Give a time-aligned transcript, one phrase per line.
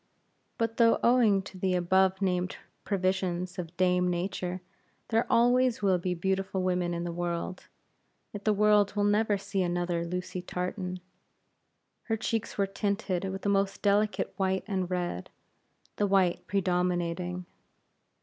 [0.57, 4.59] But though owing to the above named provisions of dame Nature,
[5.09, 7.67] there always will be beautiful women in the world;
[8.33, 11.01] yet the world will never see another Lucy Tartan.
[12.05, 15.29] Her cheeks were tinted with the most delicate white and red,
[15.97, 17.45] the white predominating.